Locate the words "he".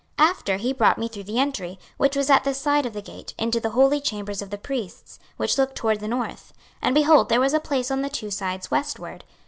0.57-0.73